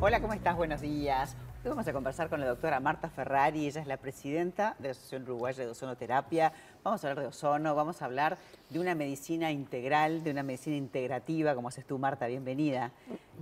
Hola, 0.00 0.20
¿cómo 0.20 0.32
estás? 0.32 0.56
Buenos 0.56 0.80
días. 0.80 1.36
Hoy 1.64 1.70
vamos 1.70 1.88
a 1.88 1.92
conversar 1.92 2.28
con 2.28 2.38
la 2.38 2.46
doctora 2.46 2.78
Marta 2.78 3.10
Ferrari, 3.10 3.66
ella 3.66 3.80
es 3.80 3.88
la 3.88 3.96
presidenta 3.96 4.76
de 4.78 4.88
la 4.88 4.92
Asociación 4.92 5.24
Uruguaya 5.24 5.64
de 5.64 5.70
Ozonoterapia. 5.70 6.52
Vamos 6.84 7.04
a 7.04 7.08
hablar 7.08 7.24
de 7.24 7.28
ozono, 7.28 7.74
vamos 7.74 8.00
a 8.00 8.04
hablar 8.04 8.38
de 8.70 8.78
una 8.78 8.94
medicina 8.94 9.50
integral, 9.50 10.22
de 10.22 10.30
una 10.30 10.44
medicina 10.44 10.76
integrativa, 10.76 11.56
como 11.56 11.66
haces 11.66 11.84
tú, 11.84 11.98
Marta, 11.98 12.28
bienvenida. 12.28 12.92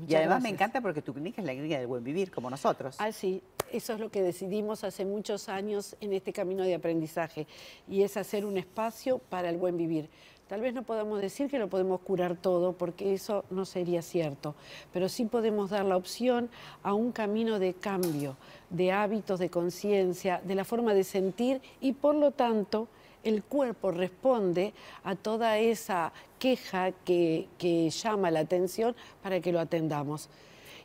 y 0.08 0.14
además 0.14 0.42
me 0.42 0.48
encanta 0.48 0.80
porque 0.80 1.02
tu 1.02 1.12
clínica 1.12 1.42
es 1.42 1.46
la 1.46 1.52
clínica 1.52 1.78
del 1.78 1.86
buen 1.86 2.02
vivir, 2.02 2.30
como 2.30 2.48
nosotros. 2.48 2.96
Ah, 2.98 3.12
sí, 3.12 3.42
eso 3.70 3.92
es 3.92 4.00
lo 4.00 4.10
que 4.10 4.22
decidimos 4.22 4.82
hace 4.82 5.04
muchos 5.04 5.50
años 5.50 5.94
en 6.00 6.14
este 6.14 6.32
camino 6.32 6.64
de 6.64 6.74
aprendizaje, 6.74 7.46
y 7.86 8.02
es 8.02 8.16
hacer 8.16 8.46
un 8.46 8.56
espacio 8.56 9.18
para 9.18 9.50
el 9.50 9.58
buen 9.58 9.76
vivir. 9.76 10.08
Tal 10.48 10.60
vez 10.60 10.72
no 10.74 10.84
podamos 10.84 11.20
decir 11.20 11.50
que 11.50 11.58
lo 11.58 11.68
podemos 11.68 12.00
curar 12.02 12.36
todo, 12.36 12.72
porque 12.72 13.12
eso 13.12 13.44
no 13.50 13.64
sería 13.64 14.00
cierto, 14.00 14.54
pero 14.92 15.08
sí 15.08 15.24
podemos 15.24 15.70
dar 15.70 15.84
la 15.84 15.96
opción 15.96 16.50
a 16.84 16.94
un 16.94 17.10
camino 17.10 17.58
de 17.58 17.74
cambio, 17.74 18.36
de 18.70 18.92
hábitos, 18.92 19.40
de 19.40 19.50
conciencia, 19.50 20.40
de 20.44 20.54
la 20.54 20.64
forma 20.64 20.94
de 20.94 21.02
sentir 21.02 21.60
y 21.80 21.94
por 21.94 22.14
lo 22.14 22.30
tanto 22.30 22.86
el 23.24 23.42
cuerpo 23.42 23.90
responde 23.90 24.72
a 25.02 25.16
toda 25.16 25.58
esa 25.58 26.12
queja 26.38 26.92
que, 26.92 27.48
llama 27.90 28.30
la 28.30 28.38
atención 28.38 28.94
para 29.24 29.40
que 29.40 29.50
lo 29.50 29.58
atendamos. 29.58 30.28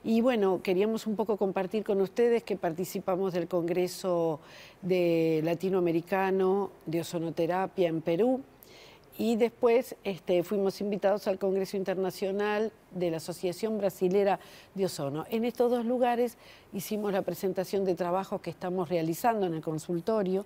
Y 0.04 0.22
bueno, 0.22 0.64
queríamos 0.64 1.06
un 1.06 1.16
poco 1.16 1.38
compartir 1.38 1.84
con 1.84 2.02
ustedes 2.02 2.42
que 2.42 2.56
participamos 2.56 3.34
del 3.34 3.48
Congreso 3.48 4.40
de 4.82 5.42
Latinoamericano 5.44 6.72
de 6.88 7.02
Ozonoterapia 7.02 7.90
en 7.90 8.02
Perú 8.02 8.42
y 9.18 9.36
después 9.36 9.96
este, 10.04 10.44
fuimos 10.44 10.82
invitados 10.82 11.28
al 11.28 11.38
Congreso 11.38 11.78
Internacional 11.78 12.72
de 12.92 13.12
la 13.12 13.18
Asociación 13.18 13.78
Brasilera 13.78 14.40
de 14.74 14.86
Ozono. 14.86 15.26
En 15.30 15.46
estos 15.46 15.70
dos 15.70 15.86
lugares 15.86 16.38
hicimos 16.74 17.12
la 17.12 17.22
presentación 17.22 17.86
de 17.86 17.96
trabajos 17.96 18.42
que 18.42 18.50
estamos 18.50 18.90
realizando 18.90 19.46
en 19.46 19.54
el 19.54 19.62
consultorio 19.62 20.46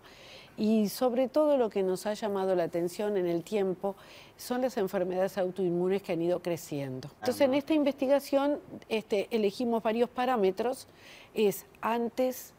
y 0.58 0.90
sobre 0.90 1.28
todo 1.28 1.58
lo 1.58 1.70
que 1.70 1.84
nos 1.84 2.06
ha 2.06 2.14
llamado 2.14 2.56
la 2.56 2.64
atención 2.64 3.18
en 3.18 3.28
el 3.28 3.44
tiempo 3.44 3.96
son 4.38 4.62
las 4.62 4.78
enfermedades 4.78 5.38
autoinmunes 5.38 6.02
que 6.02 6.14
han 6.14 6.22
ido 6.22 6.42
creciendo. 6.42 7.10
Entonces 7.20 7.42
en 7.42 7.54
esta 7.54 7.74
investigación 7.74 8.60
este, 8.90 9.28
elegimos 9.32 9.84
varios 9.84 10.10
parámetros, 10.10 10.88
es 11.34 11.66
antes, 11.82 12.54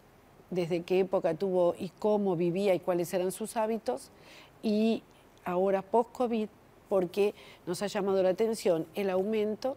desde 0.51 0.83
qué 0.83 1.01
época 1.01 1.35
tuvo 1.35 1.75
y 1.79 1.91
cómo 1.98 2.37
vivía 2.37 2.75
y 2.75 2.81
cuáles 2.81 3.13
eran 3.13 3.33
sus 3.33 3.57
hábitos, 3.57 4.11
y 4.63 5.03
ahora 5.47 5.80
post-COVID 5.80 6.48
porque 6.91 7.34
nos 7.66 7.80
ha 7.83 7.86
llamado 7.86 8.22
la 8.22 8.28
atención 8.28 8.86
el 8.94 9.08
aumento, 9.08 9.77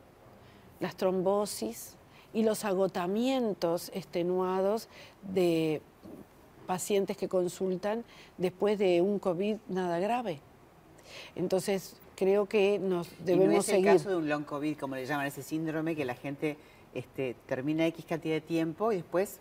las 0.80 0.96
trombosis 0.96 1.96
y 2.34 2.44
los 2.44 2.66
agotamientos 2.66 3.90
extenuados 3.94 4.90
de 5.34 5.82
pacientes 6.68 7.18
que 7.18 7.28
consultan 7.28 8.04
después 8.38 8.78
de 8.78 9.02
un 9.02 9.18
COVID 9.20 9.58
nada 9.70 10.00
grave. 10.00 10.40
Entonces, 11.36 11.96
creo 12.16 12.48
que 12.48 12.78
nos 12.78 13.10
debemos 13.26 13.46
y 13.46 13.56
no 13.56 13.60
es 13.62 13.70
el 13.70 13.86
caso 13.86 14.10
de 14.10 14.16
un 14.18 14.30
long 14.30 14.44
COVID, 14.44 14.78
como 14.78 14.96
le 14.96 15.06
llaman, 15.06 15.26
ese 15.26 15.42
síndrome 15.42 15.96
que 15.96 16.06
la 16.06 16.14
gente 16.14 16.58
este, 16.94 17.36
termina 17.48 17.88
X 17.88 18.06
cantidad 18.06 18.36
de 18.36 18.42
tiempo 18.42 18.92
y 18.92 18.98
después 18.98 19.40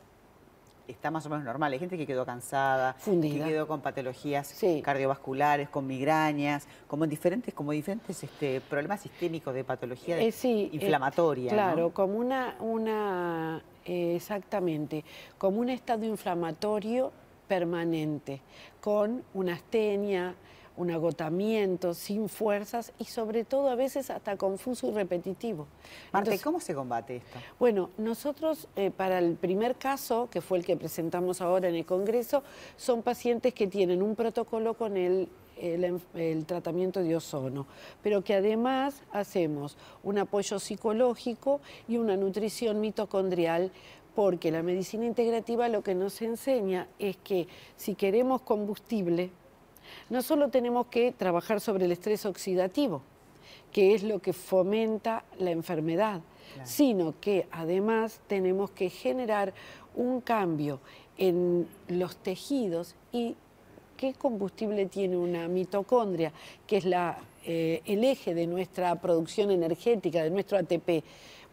está 0.89 1.11
más 1.11 1.25
o 1.27 1.29
menos 1.29 1.45
normal. 1.45 1.73
Hay 1.73 1.79
gente 1.79 1.97
que 1.97 2.07
quedó 2.07 2.25
cansada, 2.25 2.97
que 3.05 3.43
quedó 3.45 3.67
con 3.69 3.81
patologías 3.81 4.55
cardiovasculares, 4.83 5.69
con 5.69 5.87
migrañas, 5.87 6.67
como 6.87 7.07
diferentes, 7.07 7.55
como 7.55 7.73
diferentes 7.73 8.23
este, 8.23 8.61
problemas 8.61 9.01
sistémicos 9.01 9.55
de 9.55 9.65
patología 9.65 10.19
eh, 10.21 10.35
eh, 10.43 10.69
inflamatoria. 10.73 11.53
claro, 11.53 11.93
como 11.93 12.19
una, 12.19 12.57
una 12.61 13.63
eh, 13.85 14.17
exactamente, 14.17 15.05
como 15.37 15.61
un 15.61 15.71
estado 15.71 16.05
inflamatorio 16.05 17.13
permanente, 17.47 18.41
con 18.81 19.23
una 19.35 19.55
astenia, 19.55 20.35
un 20.79 20.91
agotamiento, 20.91 21.93
sin 21.93 22.29
fuerzas 22.29 22.93
y 22.99 23.05
sobre 23.05 23.45
todo 23.45 23.69
a 23.69 23.75
veces 23.75 24.11
hasta 24.11 24.37
confuso 24.37 24.89
y 24.89 24.93
repetitivo. 24.93 25.67
Marte, 26.13 26.39
¿cómo 26.39 26.61
se 26.61 26.75
combate 26.75 27.17
esto? 27.17 27.39
Bueno, 27.59 27.91
nosotros 27.99 28.69
eh, 28.77 28.91
para 28.91 29.19
el 29.19 29.35
primer 29.35 29.77
caso, 29.77 30.29
que 30.31 30.41
fue 30.41 30.59
el 30.59 30.65
que 30.65 30.77
presentamos 30.77 31.41
ahora 31.41 31.69
en 31.69 31.75
el 31.75 31.85
Congreso, 31.85 32.43
son 32.77 33.03
pacientes 33.03 33.53
que 33.53 33.67
tienen 33.67 34.03
un 34.03 34.15
protocolo 34.15 34.75
con 34.75 34.97
el 34.97 35.29
el, 35.61 36.47
tratamiento 36.47 37.03
de 37.03 37.17
ozono, 37.17 37.67
pero 38.01 38.23
que 38.23 38.35
además 38.35 39.03
hacemos 39.13 39.77
un 40.05 40.19
apoyo 40.19 40.61
psicológico 40.61 41.61
y 41.89 41.97
una 41.97 42.17
nutrición 42.17 42.81
mitocondrial 42.81 43.73
porque 44.15 44.51
la 44.51 44.63
medicina 44.63 45.07
integrativa 45.07 45.69
lo 45.69 45.83
que 45.83 45.95
nos 45.95 46.21
enseña 46.23 46.89
es 46.99 47.17
que 47.17 47.47
si 47.77 47.95
queremos 47.95 48.43
combustible, 48.43 49.31
no 50.11 50.23
solo 50.23 50.49
tenemos 50.49 50.87
que 50.87 51.13
trabajar 51.13 51.61
sobre 51.61 51.85
el 51.85 51.93
estrés 51.93 52.27
oxidativo, 52.27 53.03
que 53.73 53.95
es 53.95 54.03
lo 54.03 54.21
que 54.21 54.33
fomenta 54.33 55.25
la 55.39 55.51
enfermedad, 55.51 56.21
sino 56.65 57.15
que 57.21 57.47
además 57.51 58.21
tenemos 58.27 58.71
que 58.71 58.91
generar 58.91 59.53
un 59.95 60.21
cambio 60.21 60.81
en 61.17 61.67
los 61.89 62.17
tejidos 62.17 62.95
y 63.13 63.37
qué 63.97 64.15
combustible 64.15 64.87
tiene 64.87 65.17
una 65.17 65.49
mitocondria, 65.49 66.33
que 66.67 66.79
es 66.79 66.87
eh, 67.45 67.83
el 67.85 68.05
eje 68.05 68.35
de 68.35 68.47
nuestra 68.47 68.95
producción 68.95 69.51
energética, 69.51 70.23
de 70.23 70.31
nuestro 70.31 70.57
ATP. 70.57 71.05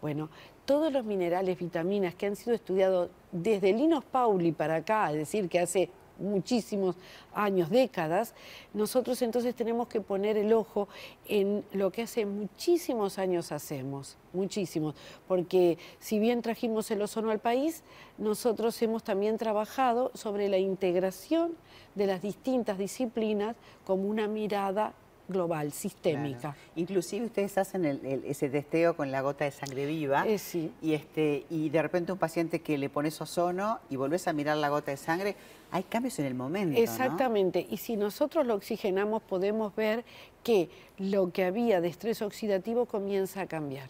Bueno, 0.02 0.30
todos 0.66 0.92
los 0.94 1.04
minerales, 1.04 1.58
vitaminas 1.58 2.16
que 2.16 2.28
han 2.28 2.36
sido 2.36 2.56
estudiados 2.56 3.10
desde 3.32 3.74
Linus 3.74 4.06
Pauli 4.06 4.52
para 4.52 4.76
acá, 4.76 5.12
es 5.12 5.18
decir, 5.18 5.50
que 5.50 5.60
hace 5.60 5.90
muchísimos 6.20 6.96
años, 7.34 7.70
décadas, 7.70 8.34
nosotros 8.74 9.22
entonces 9.22 9.56
tenemos 9.56 9.88
que 9.88 10.02
poner 10.02 10.38
el 10.38 10.54
ojo 10.54 10.88
en 11.28 11.64
lo 11.72 11.92
que 11.92 12.04
hace 12.04 12.26
muchísimos 12.26 13.18
años 13.20 13.52
hacemos, 13.52 14.18
muchísimos, 14.34 14.96
porque 15.28 15.78
si 16.00 16.20
bien 16.20 16.42
trajimos 16.42 16.90
el 16.92 17.02
ozono 17.02 17.32
al 17.32 17.40
país, 17.40 17.84
nosotros 18.18 18.82
hemos 18.82 19.04
también 19.04 19.38
trabajado 19.38 20.12
sobre 20.14 20.50
la 20.50 20.58
integración 20.58 21.54
de 21.96 22.08
las 22.08 22.22
distintas 22.22 22.78
disciplinas 22.78 23.56
como 23.86 24.08
una 24.08 24.28
mirada 24.28 24.94
global, 25.28 25.72
sistémica. 25.72 26.56
Inclusive 26.76 27.26
ustedes 27.26 27.58
hacen 27.58 27.86
ese 28.26 28.50
testeo 28.50 28.96
con 28.96 29.12
la 29.12 29.22
gota 29.22 29.46
de 29.46 29.52
sangre 29.52 29.86
viva 29.86 30.28
eh, 30.28 30.38
sí. 30.38 30.72
y, 30.82 30.94
este, 30.94 31.46
y 31.50 31.70
de 31.70 31.82
repente 31.82 32.12
un 32.12 32.18
paciente 32.18 32.62
que 32.62 32.78
le 32.78 32.90
pones 32.90 33.20
ozono 33.22 33.80
y 33.90 33.96
volvés 33.96 34.28
a 34.28 34.34
mirar 34.34 34.58
la 34.58 34.70
gota 34.70 34.92
de 34.92 34.98
sangre, 34.98 35.36
hay 35.72 35.84
cambios 35.84 36.20
en 36.20 36.26
el 36.26 36.36
momento. 36.36 36.80
Exactamente, 36.80 37.66
y 37.70 37.78
si 37.78 37.98
nosotros 37.98 38.46
lo 38.46 38.56
oxigenamos 38.56 39.22
podemos 39.24 39.76
ver 39.76 40.06
que 40.44 40.70
lo 40.98 41.32
que 41.32 41.44
había 41.44 41.82
de 41.82 41.88
estrés 41.88 42.22
oxidativo 42.22 42.86
comienza 42.86 43.42
a 43.42 43.48
cambiar. 43.48 43.90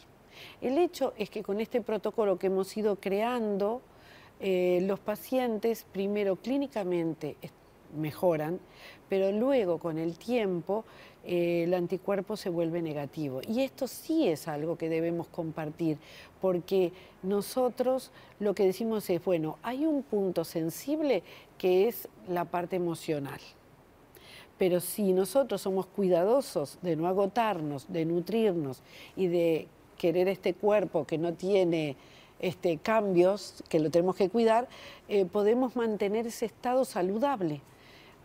El 0.61 0.77
hecho 0.77 1.13
es 1.17 1.29
que 1.29 1.43
con 1.43 1.61
este 1.61 1.81
protocolo 1.81 2.37
que 2.37 2.47
hemos 2.47 2.75
ido 2.75 2.97
creando, 2.97 3.81
eh, 4.39 4.79
los 4.81 4.99
pacientes 4.99 5.85
primero 5.91 6.35
clínicamente 6.35 7.37
mejoran, 7.95 8.59
pero 9.09 9.31
luego 9.31 9.79
con 9.79 9.97
el 9.97 10.17
tiempo 10.17 10.85
eh, 11.23 11.63
el 11.63 11.73
anticuerpo 11.73 12.37
se 12.37 12.49
vuelve 12.49 12.81
negativo. 12.81 13.41
Y 13.47 13.61
esto 13.61 13.87
sí 13.87 14.27
es 14.27 14.47
algo 14.47 14.77
que 14.77 14.89
debemos 14.89 15.27
compartir, 15.27 15.97
porque 16.41 16.91
nosotros 17.23 18.11
lo 18.39 18.53
que 18.53 18.65
decimos 18.65 19.09
es, 19.09 19.23
bueno, 19.23 19.57
hay 19.63 19.85
un 19.85 20.03
punto 20.03 20.43
sensible 20.43 21.23
que 21.57 21.87
es 21.87 22.07
la 22.27 22.45
parte 22.45 22.75
emocional. 22.75 23.39
Pero 24.57 24.79
si 24.79 25.11
nosotros 25.13 25.61
somos 25.61 25.85
cuidadosos 25.87 26.77
de 26.81 26.95
no 26.95 27.07
agotarnos, 27.07 27.91
de 27.91 28.05
nutrirnos 28.05 28.81
y 29.15 29.27
de 29.27 29.67
querer 29.97 30.27
este 30.27 30.53
cuerpo 30.53 31.05
que 31.05 31.17
no 31.17 31.33
tiene 31.33 31.97
este, 32.39 32.77
cambios, 32.77 33.63
que 33.69 33.79
lo 33.79 33.89
tenemos 33.89 34.15
que 34.15 34.29
cuidar, 34.29 34.67
eh, 35.09 35.25
podemos 35.25 35.75
mantener 35.75 36.27
ese 36.27 36.45
estado 36.45 36.85
saludable. 36.85 37.61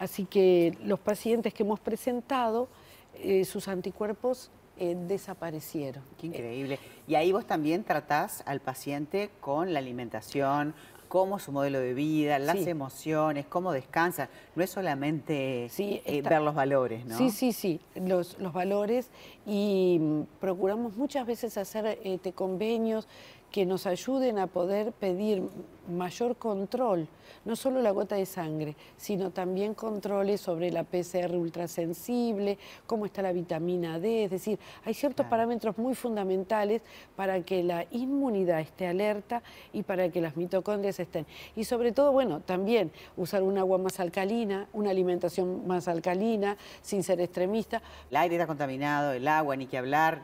Así 0.00 0.24
que 0.24 0.76
los 0.82 0.98
pacientes 0.98 1.52
que 1.52 1.62
hemos 1.62 1.78
presentado, 1.78 2.68
eh, 3.16 3.44
sus 3.44 3.68
anticuerpos 3.68 4.50
eh, 4.78 4.96
desaparecieron. 5.06 6.02
Qué 6.18 6.28
increíble. 6.28 6.78
Y 7.06 7.16
ahí 7.16 7.32
vos 7.32 7.46
también 7.46 7.84
tratás 7.84 8.42
al 8.46 8.60
paciente 8.60 9.28
con 9.42 9.74
la 9.74 9.78
alimentación, 9.78 10.74
cómo 11.08 11.38
su 11.38 11.52
modelo 11.52 11.80
de 11.80 11.92
vida, 11.92 12.38
las 12.38 12.66
emociones, 12.66 13.44
cómo 13.44 13.72
descansa. 13.72 14.30
No 14.56 14.64
es 14.64 14.70
solamente 14.70 15.66
eh, 15.66 16.22
ver 16.22 16.40
los 16.40 16.54
valores, 16.54 17.04
¿no? 17.04 17.18
Sí, 17.18 17.28
sí, 17.28 17.52
sí, 17.52 17.78
los, 17.94 18.38
valores 18.54 19.10
y 19.44 19.98
mm, 20.00 20.22
procuramos 20.40 20.96
muchas 20.96 21.26
veces 21.26 21.58
hacer 21.58 21.98
convenios 22.34 23.06
que 23.50 23.66
nos 23.66 23.86
ayuden 23.86 24.38
a 24.38 24.46
poder 24.46 24.92
pedir 24.92 25.42
mayor 25.88 26.36
control, 26.36 27.08
no 27.44 27.56
solo 27.56 27.80
la 27.80 27.90
gota 27.90 28.14
de 28.14 28.26
sangre, 28.26 28.76
sino 28.96 29.30
también 29.30 29.74
controles 29.74 30.40
sobre 30.40 30.70
la 30.70 30.84
PCR 30.84 31.34
ultrasensible, 31.36 32.58
cómo 32.86 33.06
está 33.06 33.22
la 33.22 33.32
vitamina 33.32 33.98
D, 33.98 34.24
es 34.24 34.30
decir, 34.30 34.58
hay 34.84 34.94
ciertos 34.94 35.26
parámetros 35.26 35.78
muy 35.78 35.94
fundamentales 35.94 36.82
para 37.16 37.40
que 37.42 37.62
la 37.62 37.86
inmunidad 37.90 38.60
esté 38.60 38.86
alerta 38.86 39.42
y 39.72 39.82
para 39.82 40.08
que 40.10 40.20
las 40.20 40.36
mitocondrias 40.36 41.00
estén. 41.00 41.26
Y 41.56 41.64
sobre 41.64 41.92
todo, 41.92 42.12
bueno, 42.12 42.40
también 42.40 42.92
usar 43.16 43.42
un 43.42 43.58
agua 43.58 43.78
más 43.78 43.98
alcalina, 44.00 44.68
una 44.72 44.90
alimentación 44.90 45.66
más 45.66 45.88
alcalina, 45.88 46.56
sin 46.82 47.02
ser 47.02 47.20
extremista. 47.20 47.82
El 48.10 48.16
aire 48.16 48.36
está 48.36 48.46
contaminado, 48.46 49.12
el 49.12 49.26
agua, 49.26 49.56
ni 49.56 49.66
que 49.66 49.78
hablar, 49.78 50.22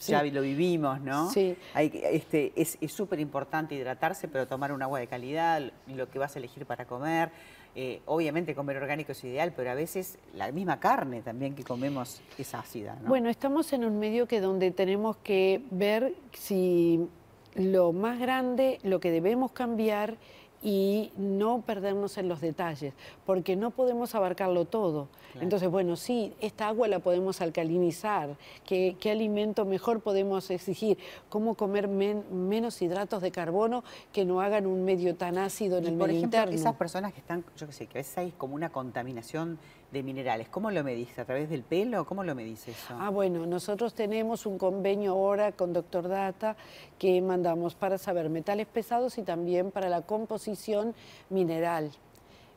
ya 0.00 0.22
lo 0.22 0.42
vivimos, 0.42 1.00
¿no? 1.00 1.30
Sí. 1.30 1.56
este, 1.74 2.52
es 2.56 2.78
súper 2.88 3.20
importante 3.20 3.74
hidratarse, 3.74 4.28
pero 4.28 4.46
tomar 4.46 4.72
un 4.72 4.82
agua 4.82 5.00
de 5.00 5.06
calidad, 5.06 5.62
lo 5.86 6.08
que 6.10 6.18
vas 6.18 6.36
a 6.36 6.38
elegir 6.38 6.66
para 6.66 6.84
comer. 6.86 7.30
Eh, 7.74 8.00
obviamente 8.06 8.54
comer 8.54 8.76
orgánico 8.76 9.12
es 9.12 9.22
ideal, 9.22 9.52
pero 9.54 9.70
a 9.70 9.74
veces 9.74 10.18
la 10.34 10.50
misma 10.50 10.80
carne 10.80 11.22
también 11.22 11.54
que 11.54 11.62
comemos 11.62 12.20
es 12.36 12.54
ácida. 12.54 12.96
¿no? 13.02 13.08
Bueno, 13.08 13.28
estamos 13.28 13.72
en 13.72 13.84
un 13.84 13.98
medio 13.98 14.26
que 14.26 14.40
donde 14.40 14.70
tenemos 14.70 15.16
que 15.18 15.62
ver 15.70 16.14
si 16.32 17.06
lo 17.54 17.92
más 17.92 18.18
grande, 18.18 18.78
lo 18.82 19.00
que 19.00 19.10
debemos 19.10 19.52
cambiar 19.52 20.16
y 20.62 21.12
no 21.16 21.62
perdernos 21.62 22.18
en 22.18 22.28
los 22.28 22.40
detalles, 22.40 22.94
porque 23.24 23.56
no 23.56 23.70
podemos 23.70 24.14
abarcarlo 24.14 24.64
todo. 24.64 25.08
Entonces, 25.40 25.70
bueno, 25.70 25.94
sí, 25.96 26.32
esta 26.40 26.68
agua 26.68 26.88
la 26.88 26.98
podemos 26.98 27.40
alcalinizar, 27.40 28.36
¿qué, 28.64 28.96
alimento 29.10 29.64
mejor 29.64 30.00
podemos 30.00 30.50
exigir? 30.50 30.98
¿Cómo 31.28 31.54
comer 31.54 31.86
menos 31.88 32.82
hidratos 32.82 33.22
de 33.22 33.30
carbono 33.30 33.84
que 34.12 34.24
no 34.24 34.40
hagan 34.40 34.66
un 34.66 34.84
medio 34.84 35.14
tan 35.14 35.38
ácido 35.38 35.78
en 35.78 35.86
el 35.86 35.94
por 35.94 36.08
medio 36.08 36.26
ejemplo, 36.26 36.54
Esas 36.54 36.74
personas 36.74 37.12
que 37.12 37.20
están, 37.20 37.44
yo 37.56 37.66
qué 37.66 37.72
sé, 37.72 37.86
que 37.86 37.98
a 37.98 38.00
veces 38.00 38.18
hay 38.18 38.30
como 38.32 38.54
una 38.54 38.70
contaminación 38.70 39.58
de 39.90 40.02
minerales. 40.02 40.48
¿Cómo 40.48 40.70
lo 40.70 40.84
medís? 40.84 41.18
¿A 41.18 41.24
través 41.24 41.48
del 41.48 41.62
pelo? 41.62 42.04
¿Cómo 42.04 42.22
lo 42.22 42.34
medís 42.34 42.68
eso? 42.68 42.94
Ah, 42.98 43.10
bueno, 43.10 43.46
nosotros 43.46 43.94
tenemos 43.94 44.46
un 44.46 44.58
convenio 44.58 45.12
ahora 45.12 45.52
con 45.52 45.72
Doctor 45.72 46.08
Data 46.08 46.56
que 46.98 47.20
mandamos 47.22 47.74
para 47.74 47.96
saber 47.98 48.28
metales 48.28 48.66
pesados 48.66 49.18
y 49.18 49.22
también 49.22 49.70
para 49.70 49.88
la 49.88 50.02
composición 50.02 50.94
mineral. 51.30 51.90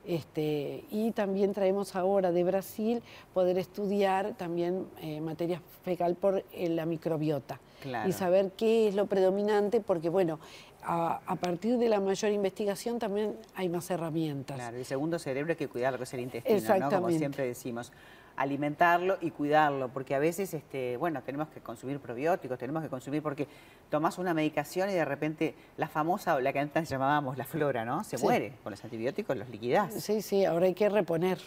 Este, 0.05 0.83
y 0.89 1.11
también 1.11 1.53
traemos 1.53 1.95
ahora 1.95 2.31
de 2.31 2.43
Brasil 2.43 3.03
poder 3.33 3.59
estudiar 3.59 4.33
también 4.33 4.87
eh, 4.99 5.21
materia 5.21 5.61
fecal 5.83 6.15
por 6.15 6.43
eh, 6.53 6.69
la 6.69 6.87
microbiota 6.87 7.59
y 8.07 8.11
saber 8.11 8.51
qué 8.57 8.87
es 8.87 8.95
lo 8.95 9.05
predominante, 9.05 9.79
porque 9.79 10.09
bueno, 10.09 10.39
a, 10.83 11.35
partir 11.39 11.77
de 11.77 11.89
la 11.89 11.99
mayor 11.99 12.31
investigación 12.31 12.99
también 12.99 13.35
hay 13.55 13.69
más 13.69 13.89
herramientas. 13.89 14.55
Claro, 14.55 14.77
el 14.77 14.85
segundo 14.85 15.19
cerebro 15.19 15.51
hay 15.51 15.57
que 15.57 15.67
cuidar 15.67 15.93
lo 15.93 15.97
que 15.97 16.05
es 16.05 16.13
el 16.13 16.21
intestino, 16.21 16.79
¿no? 16.79 16.89
como 16.89 17.09
siempre 17.09 17.45
decimos 17.45 17.91
alimentarlo 18.35 19.17
y 19.21 19.31
cuidarlo, 19.31 19.89
porque 19.89 20.15
a 20.15 20.19
veces, 20.19 20.53
este, 20.53 20.97
bueno, 20.97 21.21
tenemos 21.23 21.49
que 21.49 21.61
consumir 21.61 21.99
probióticos, 21.99 22.57
tenemos 22.57 22.83
que 22.83 22.89
consumir 22.89 23.21
porque 23.21 23.47
tomas 23.89 24.17
una 24.17 24.33
medicación 24.33 24.89
y 24.89 24.93
de 24.93 25.05
repente 25.05 25.55
la 25.77 25.87
famosa, 25.87 26.35
o 26.35 26.39
la 26.39 26.53
que 26.53 26.59
antes 26.59 26.89
llamábamos 26.89 27.37
la 27.37 27.45
flora, 27.45 27.85
¿no? 27.85 28.03
Se 28.03 28.17
muere 28.17 28.53
con 28.63 28.71
los 28.71 28.83
antibióticos, 28.83 29.37
los 29.37 29.49
liquidás. 29.49 29.93
Sí, 29.93 30.21
sí, 30.21 30.45
ahora 30.45 30.65
hay 30.65 30.73
que 30.73 30.89
reponer. 30.89 31.39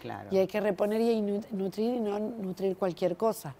Claro. 0.00 0.28
Y 0.30 0.38
hay 0.38 0.46
que 0.46 0.60
reponer 0.60 1.00
y 1.00 1.20
nutrir 1.20 1.96
y 1.96 2.00
no 2.00 2.18
nutrir 2.18 2.76
cualquier 2.76 3.16
cosa 3.16 3.54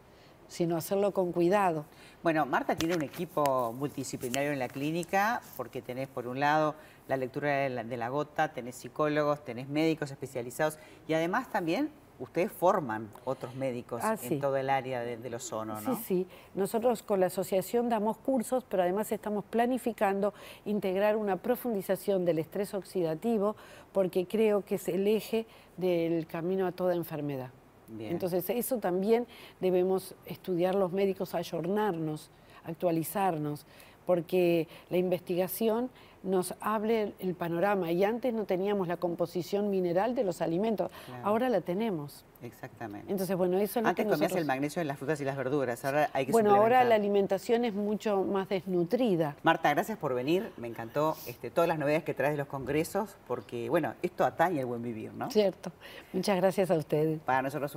sino 0.48 0.76
hacerlo 0.76 1.12
con 1.12 1.30
cuidado. 1.30 1.84
Bueno, 2.22 2.44
Marta 2.46 2.74
tiene 2.74 2.96
un 2.96 3.02
equipo 3.02 3.72
multidisciplinario 3.72 4.50
en 4.50 4.58
la 4.58 4.68
clínica 4.68 5.40
porque 5.56 5.82
tenés 5.82 6.08
por 6.08 6.26
un 6.26 6.40
lado 6.40 6.74
la 7.06 7.16
lectura 7.16 7.50
de 7.50 7.96
la, 7.96 8.08
gota, 8.08 8.52
tenés 8.52 8.74
psicólogos, 8.74 9.44
tenés 9.44 9.68
médicos 9.68 10.10
especializados 10.10 10.78
y 11.06 11.14
además 11.14 11.50
también 11.50 11.90
ustedes 12.18 12.50
forman 12.50 13.08
otros 13.24 13.54
médicos 13.54 14.02
ah, 14.04 14.16
en 14.22 14.40
todo 14.40 14.56
el 14.56 14.70
área 14.70 15.00
de, 15.00 15.16
del 15.16 15.34
ozono, 15.34 15.80
¿no? 15.80 15.96
Sí, 15.96 16.02
sí. 16.04 16.26
Nosotros 16.54 17.02
con 17.02 17.20
la 17.20 17.26
asociación 17.26 17.88
damos 17.88 18.16
cursos, 18.18 18.64
pero 18.68 18.82
además 18.82 19.10
estamos 19.12 19.44
planificando 19.44 20.34
integrar 20.64 21.16
una 21.16 21.36
profundización 21.36 22.24
del 22.24 22.38
estrés 22.38 22.74
oxidativo 22.74 23.56
porque 23.92 24.26
creo 24.26 24.64
que 24.64 24.76
es 24.76 24.88
el 24.88 25.06
eje 25.06 25.46
del 25.76 26.26
camino 26.26 26.66
a 26.66 26.72
toda 26.72 26.94
enfermedad. 26.94 27.50
Entonces 27.98 28.50
eso 28.50 28.76
también 28.78 29.26
debemos 29.60 30.14
estudiar 30.26 30.74
los 30.74 30.92
médicos, 30.92 31.34
ayornarnos, 31.34 32.30
actualizarnos, 32.64 33.64
porque 34.04 34.68
la 34.90 34.98
investigación 34.98 35.90
nos 36.22 36.54
hable 36.60 37.14
el 37.18 37.34
panorama 37.34 37.92
y 37.92 38.04
antes 38.04 38.32
no 38.34 38.44
teníamos 38.44 38.88
la 38.88 38.96
composición 38.96 39.70
mineral 39.70 40.14
de 40.14 40.24
los 40.24 40.42
alimentos, 40.42 40.90
ahora 41.22 41.48
la 41.48 41.60
tenemos. 41.60 42.24
Exactamente. 42.42 43.10
Entonces, 43.10 43.36
bueno, 43.36 43.58
eso 43.58 43.80
Antes 43.82 44.06
comías 44.06 44.34
el 44.36 44.44
magnesio 44.44 44.80
en 44.80 44.88
las 44.88 44.98
frutas 44.98 45.20
y 45.20 45.24
las 45.24 45.36
verduras, 45.36 45.84
ahora 45.84 46.08
hay 46.12 46.26
que 46.26 46.32
Bueno, 46.32 46.54
ahora 46.54 46.84
la 46.84 46.94
alimentación 46.94 47.64
es 47.64 47.74
mucho 47.74 48.22
más 48.22 48.48
desnutrida. 48.48 49.36
Marta, 49.42 49.70
gracias 49.70 49.98
por 49.98 50.14
venir, 50.14 50.52
me 50.56 50.68
encantó 50.68 51.16
este, 51.26 51.50
todas 51.50 51.66
las 51.66 51.78
novedades 51.78 52.04
que 52.04 52.14
traes 52.14 52.32
de 52.32 52.38
los 52.38 52.46
congresos, 52.46 53.16
porque, 53.26 53.68
bueno, 53.68 53.94
esto 54.02 54.24
atañe 54.24 54.60
el 54.60 54.66
buen 54.66 54.82
vivir, 54.82 55.12
¿no? 55.14 55.30
Cierto. 55.30 55.72
Muchas 56.12 56.36
gracias 56.36 56.70
a 56.70 56.76
ustedes. 56.76 57.20
Para 57.20 57.42
nosotros 57.42 57.74
un 57.74 57.76